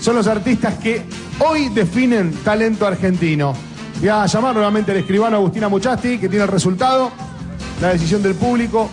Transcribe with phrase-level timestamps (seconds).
[0.00, 1.04] Son los artistas que
[1.40, 3.52] hoy definen talento argentino.
[4.00, 7.10] Voy a llamar nuevamente al escribano Agustina Muchasti, que tiene el resultado,
[7.80, 8.88] la decisión del público,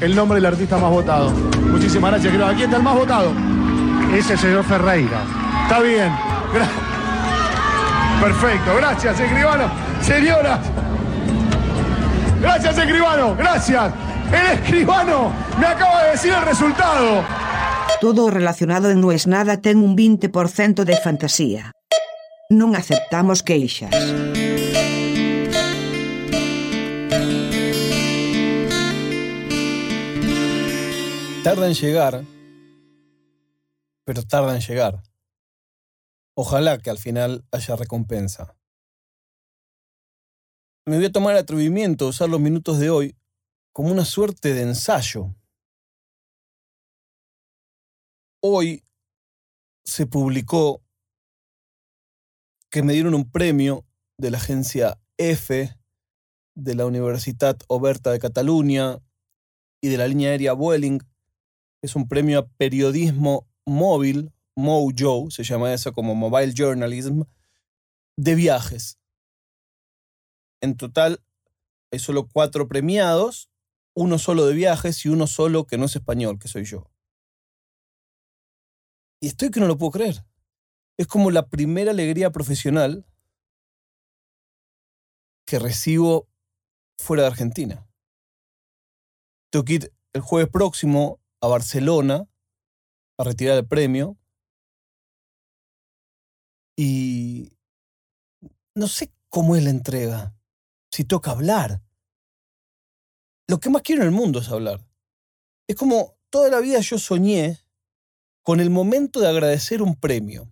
[0.00, 1.30] el nombre del artista más votado.
[1.70, 2.46] Muchísimas gracias, creo.
[2.46, 3.32] Aquí está el más votado.
[4.14, 5.20] Ese señor Ferreira.
[5.64, 6.08] Está bien.
[6.54, 9.64] Gra- Perfecto, gracias, escribano.
[10.00, 10.60] Señoras.
[12.40, 13.34] Gracias, escribano.
[13.36, 13.92] Gracias.
[14.32, 17.22] El escribano me acaba de decir el resultado.
[18.00, 21.72] Todo relacionado en No es nada ten un 20% de fantasía.
[22.48, 23.92] Non aceptamos queixas.
[31.42, 32.24] Tarda en llegar,
[34.04, 35.02] pero tarda en llegar.
[36.34, 38.54] Ojalá que al final haya recompensa.
[40.86, 43.16] Me voy a tomar el atrevimiento de usar los minutos de hoy
[43.72, 45.34] como una suerte de ensayo.
[48.40, 48.84] Hoy
[49.84, 50.80] se publicó
[52.70, 53.84] que me dieron un premio
[54.16, 55.76] de la agencia EFE,
[56.54, 58.98] de la Universitat Oberta de Cataluña
[59.80, 61.00] y de la línea aérea Vueling.
[61.82, 67.22] Es un premio a periodismo móvil, Mojo, se llama eso como Mobile Journalism,
[68.16, 68.98] de viajes.
[70.60, 71.22] En total
[71.90, 73.50] hay solo cuatro premiados,
[73.94, 76.90] uno solo de viajes y uno solo que no es español, que soy yo.
[79.20, 80.24] Y estoy que no lo puedo creer.
[80.96, 83.06] Es como la primera alegría profesional
[85.46, 86.28] que recibo
[86.98, 87.88] fuera de Argentina.
[89.50, 92.28] Tengo que ir el jueves próximo a Barcelona
[93.18, 94.16] a retirar el premio.
[96.76, 97.56] Y
[98.74, 100.36] no sé cómo es la entrega.
[100.92, 101.82] Si toca hablar.
[103.48, 104.86] Lo que más quiero en el mundo es hablar.
[105.66, 107.58] Es como toda la vida yo soñé
[108.48, 110.50] con el momento de agradecer un premio.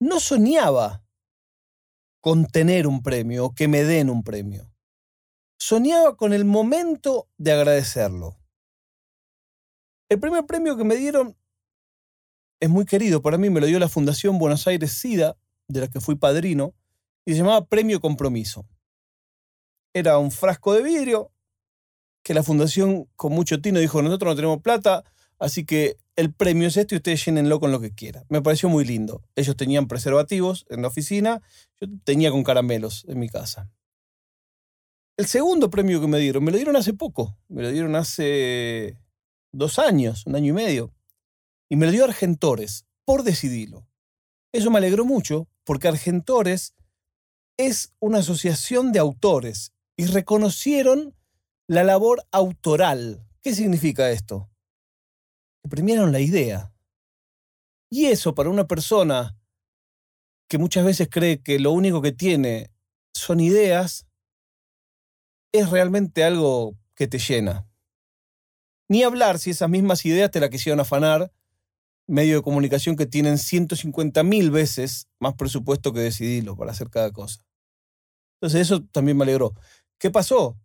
[0.00, 1.06] No soñaba
[2.20, 4.74] con tener un premio o que me den un premio.
[5.56, 8.36] Soñaba con el momento de agradecerlo.
[10.08, 11.36] El primer premio que me dieron
[12.58, 15.36] es muy querido para mí, me lo dio la Fundación Buenos Aires SIDA,
[15.68, 16.74] de la que fui padrino,
[17.24, 18.66] y se llamaba Premio Compromiso.
[19.94, 21.30] Era un frasco de vidrio
[22.24, 25.04] que la fundación con mucho tino dijo, nosotros no tenemos plata,
[25.38, 28.24] así que el premio es este y ustedes llénenlo con lo que quieran.
[28.28, 29.22] Me pareció muy lindo.
[29.34, 31.42] Ellos tenían preservativos en la oficina,
[31.80, 33.70] yo tenía con caramelos en mi casa.
[35.16, 38.98] El segundo premio que me dieron, me lo dieron hace poco, me lo dieron hace
[39.52, 40.92] dos años, un año y medio,
[41.68, 43.86] y me lo dio Argentores, por decidirlo.
[44.52, 46.74] Eso me alegró mucho, porque Argentores
[47.56, 51.14] es una asociación de autores y reconocieron
[51.68, 53.24] la labor autoral.
[53.40, 54.50] ¿Qué significa esto?
[55.64, 56.72] Que premiaron la idea.
[57.90, 59.36] Y eso para una persona
[60.48, 62.70] que muchas veces cree que lo único que tiene
[63.14, 64.06] son ideas,
[65.52, 67.66] es realmente algo que te llena.
[68.88, 71.32] Ni hablar si esas mismas ideas te las quisieron afanar,
[72.06, 77.10] medio de comunicación que tienen 150 mil veces más presupuesto que decidirlo para hacer cada
[77.10, 77.42] cosa.
[78.36, 79.54] Entonces eso también me alegró.
[79.98, 80.58] ¿Qué pasó?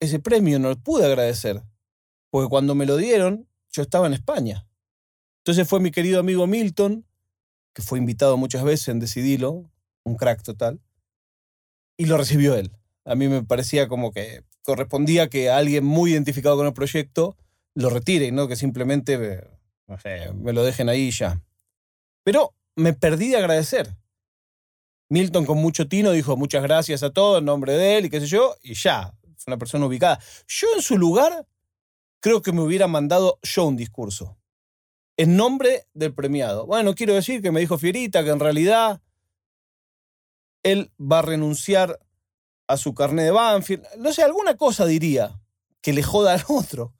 [0.00, 1.62] Ese premio no lo pude agradecer,
[2.30, 4.66] porque cuando me lo dieron, yo estaba en España.
[5.38, 7.06] Entonces fue mi querido amigo Milton,
[7.74, 9.70] que fue invitado muchas veces en Decidilo,
[10.04, 10.80] un crack total,
[11.96, 12.72] y lo recibió él.
[13.04, 17.36] A mí me parecía como que correspondía que alguien muy identificado con el proyecto
[17.74, 19.48] lo retire y no que simplemente
[19.86, 21.42] no sé, me lo dejen ahí y ya.
[22.22, 23.96] Pero me perdí de agradecer.
[25.08, 28.20] Milton con mucho tino dijo muchas gracias a todos en nombre de él y qué
[28.20, 30.20] sé yo, y ya, fue una persona ubicada.
[30.46, 31.46] Yo en su lugar
[32.20, 34.38] creo que me hubiera mandado yo un discurso
[35.16, 36.66] en nombre del premiado.
[36.66, 39.02] Bueno, quiero decir que me dijo Fierita que en realidad
[40.62, 41.98] él va a renunciar
[42.68, 43.84] a su carnet de Banfield.
[43.98, 45.40] No sé, alguna cosa diría
[45.80, 46.94] que le joda al otro.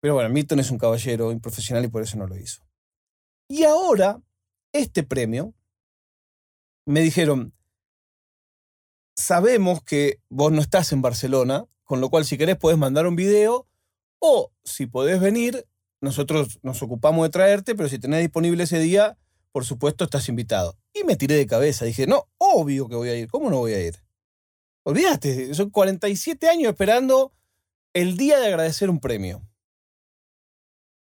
[0.00, 2.62] Pero bueno, Milton es un caballero improfesional y por eso no lo hizo.
[3.48, 4.22] Y ahora,
[4.72, 5.54] este premio,
[6.86, 7.52] me dijeron,
[9.16, 13.16] sabemos que vos no estás en Barcelona, con lo cual si querés podés mandar un
[13.16, 13.66] video
[14.18, 15.66] o si podés venir,
[16.00, 19.18] nosotros nos ocupamos de traerte, pero si tenés disponible ese día,
[19.52, 20.76] por supuesto estás invitado.
[20.92, 23.72] Y me tiré de cabeza, dije, no, obvio que voy a ir, ¿cómo no voy
[23.72, 23.96] a ir?
[24.84, 27.32] Olvídate, son 47 años esperando
[27.92, 29.42] el día de agradecer un premio.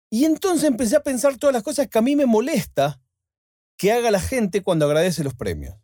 [0.09, 3.01] Y entonces empecé a pensar todas las cosas que a mí me molesta
[3.77, 5.75] que haga la gente cuando agradece los premios.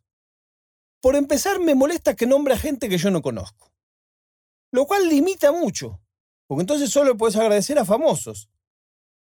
[1.02, 3.72] Por empezar, me molesta que nombre a gente que yo no conozco.
[4.72, 6.02] Lo cual limita mucho,
[6.48, 8.50] porque entonces solo puedes agradecer a famosos.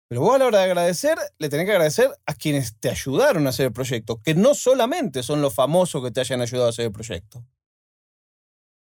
[0.08, 3.46] Pero vos a la hora de agradecer, le tenés que agradecer a quienes te ayudaron
[3.46, 6.70] a hacer el proyecto, que no solamente son los famosos que te hayan ayudado a
[6.70, 7.44] hacer el proyecto.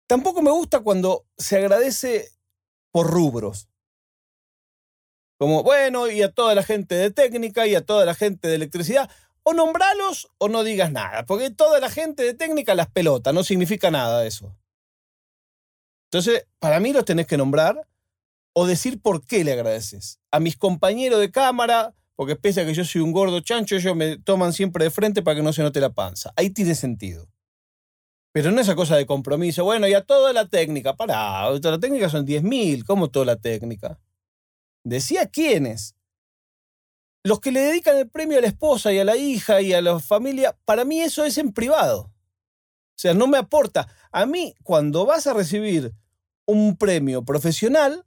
[0.08, 2.30] Tampoco me gusta cuando se agradece
[2.90, 3.68] por rubros.
[5.38, 8.54] Como, bueno, y a toda la gente de técnica y a toda la gente de
[8.54, 9.10] electricidad.
[9.42, 13.42] O nombralos o no digas nada, porque toda la gente de técnica las pelota, no
[13.42, 14.56] significa nada eso.
[16.10, 17.82] Entonces, para mí los tenés que nombrar
[18.54, 20.20] o decir por qué le agradeces.
[20.30, 23.96] A mis compañeros de cámara, porque pese a que yo soy un gordo chancho, ellos
[23.96, 26.32] me toman siempre de frente para que no se note la panza.
[26.36, 27.28] Ahí tiene sentido.
[28.32, 29.64] Pero no esa cosa de compromiso.
[29.64, 30.96] Bueno, y a toda la técnica.
[30.96, 32.84] Pará, toda la técnica son 10.000.
[32.84, 34.00] ¿Cómo toda la técnica?
[34.84, 35.94] Decía quiénes.
[37.24, 39.80] Los que le dedican el premio a la esposa y a la hija y a
[39.80, 42.10] la familia, para mí eso es en privado.
[42.10, 43.86] O sea, no me aporta.
[44.10, 45.92] A mí, cuando vas a recibir
[46.46, 48.04] un premio profesional,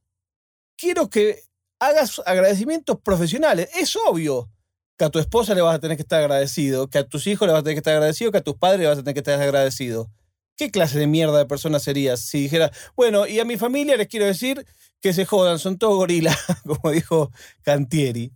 [0.77, 1.41] quiero que
[1.79, 3.69] hagas agradecimientos profesionales.
[3.75, 4.49] Es obvio
[4.97, 7.47] que a tu esposa le vas a tener que estar agradecido, que a tus hijos
[7.47, 9.13] le vas a tener que estar agradecido, que a tus padres le vas a tener
[9.13, 10.09] que estar agradecido.
[10.55, 14.07] ¿Qué clase de mierda de persona serías si dijera, bueno, y a mi familia les
[14.07, 14.65] quiero decir
[15.01, 17.31] que se jodan, son todos gorilas, como dijo
[17.61, 18.31] Cantieri?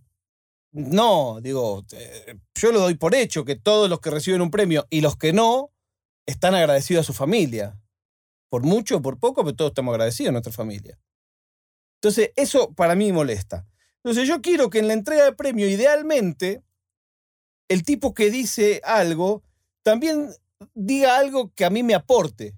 [0.72, 1.84] No, digo,
[2.54, 5.32] yo lo doy por hecho que todos los que reciben un premio y los que
[5.32, 5.72] no
[6.26, 7.80] están agradecidos a su familia.
[8.50, 10.98] Por mucho o por poco, pero todos estamos agradecidos a nuestra familia.
[12.00, 13.66] Entonces, eso para mí molesta.
[13.96, 16.62] Entonces, yo quiero que en la entrega de premio, idealmente,
[17.68, 19.42] el tipo que dice algo
[19.82, 20.30] también
[20.74, 22.56] diga algo que a mí me aporte,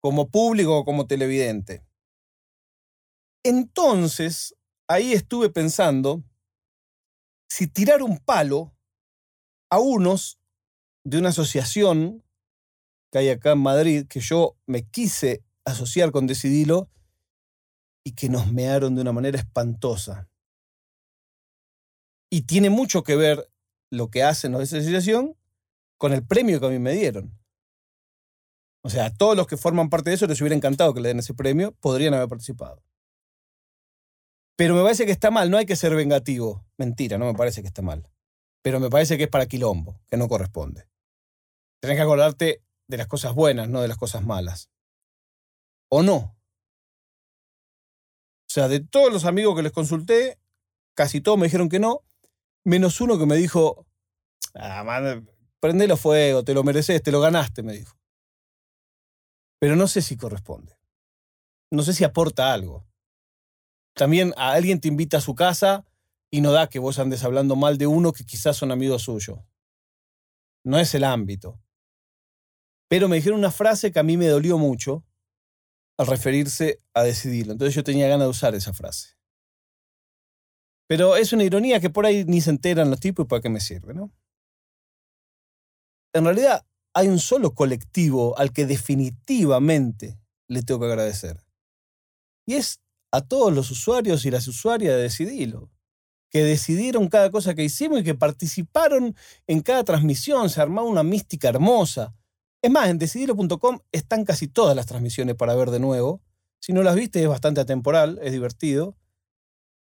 [0.00, 1.84] como público o como televidente.
[3.44, 4.54] Entonces,
[4.88, 6.22] ahí estuve pensando
[7.48, 8.72] si tirar un palo
[9.68, 10.38] a unos
[11.04, 12.24] de una asociación
[13.10, 16.88] que hay acá en Madrid, que yo me quise asociar con Decidilo,
[18.06, 20.28] y que nos mearon de una manera espantosa.
[22.30, 23.50] Y tiene mucho que ver
[23.90, 25.36] lo que hacen los de esa asociación
[25.98, 27.36] con el premio que a mí me dieron.
[28.84, 31.08] O sea, a todos los que forman parte de eso les hubiera encantado que le
[31.08, 32.80] den ese premio, podrían haber participado.
[34.56, 36.64] Pero me parece que está mal, no hay que ser vengativo.
[36.78, 38.08] Mentira, no me parece que está mal.
[38.62, 40.88] Pero me parece que es para quilombo, que no corresponde.
[41.80, 44.70] Tenés que acordarte de las cosas buenas, no de las cosas malas.
[45.88, 46.35] ¿O no?
[48.56, 50.38] Sea, de todos los amigos que les consulté,
[50.94, 52.00] casi todos me dijeron que no,
[52.64, 53.84] menos uno que me dijo,
[54.54, 55.28] ah, man,
[55.98, 57.98] fuego, te lo mereces, te lo ganaste, me dijo.
[59.58, 60.74] Pero no sé si corresponde.
[61.70, 62.86] No sé si aporta algo.
[63.92, 65.84] También alguien te invita a su casa
[66.30, 69.38] y no da que vos andes hablando mal de uno que quizás son amigos suyos.
[70.64, 71.60] No es el ámbito.
[72.88, 75.04] Pero me dijeron una frase que a mí me dolió mucho,
[75.98, 77.52] al referirse a decidirlo.
[77.52, 79.16] Entonces yo tenía ganas de usar esa frase.
[80.88, 83.48] Pero es una ironía que por ahí ni se enteran los tipos y para qué
[83.48, 84.12] me sirve, ¿no?
[86.14, 86.64] En realidad
[86.94, 91.44] hay un solo colectivo al que definitivamente le tengo que agradecer.
[92.46, 92.80] Y es
[93.12, 95.70] a todos los usuarios y las usuarias de Decidilo,
[96.30, 99.16] que decidieron cada cosa que hicimos y que participaron
[99.46, 102.14] en cada transmisión, se armaba una mística hermosa.
[102.66, 106.20] Es más, en decidilo.com están casi todas las transmisiones para ver de nuevo.
[106.58, 108.96] Si no las viste, es bastante atemporal, es divertido.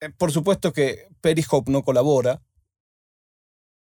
[0.00, 2.40] Eh, por supuesto que Periscope no colabora.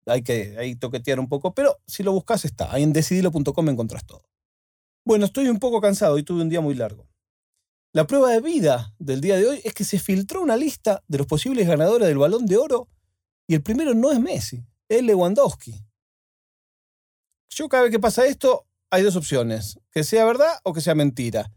[0.05, 2.73] Hay que ahí toquetear un poco, pero si lo buscas está.
[2.73, 4.29] Ahí en decidilo.com encontrás todo.
[5.05, 7.07] Bueno, estoy un poco cansado y tuve un día muy largo.
[7.93, 11.19] La prueba de vida del día de hoy es que se filtró una lista de
[11.19, 12.89] los posibles ganadores del balón de oro
[13.47, 15.85] y el primero no es Messi, es Lewandowski.
[17.51, 20.95] Yo cada vez que pasa esto hay dos opciones, que sea verdad o que sea
[20.95, 21.51] mentira.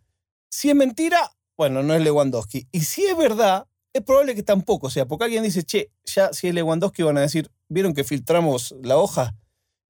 [0.49, 2.67] Si es mentira, bueno, no es Lewandowski.
[2.71, 6.47] Y si es verdad, es probable que tampoco sea, porque alguien dice, che, ya si
[6.47, 9.35] es Lewandowski van a decir, ¿vieron que filtramos la hoja?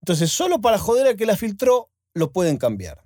[0.02, 3.04] Entonces, solo para joder a que la filtró, lo pueden cambiar.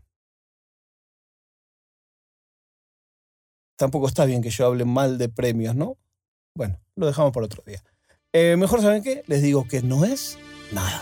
[3.78, 5.98] Tampoco está bien que yo hable mal de premios, ¿no?
[6.56, 7.84] Bueno, lo dejamos para otro día.
[8.32, 9.24] Eh, mejor, ¿saben qué?
[9.28, 10.38] Les digo que no es
[10.72, 11.02] nada.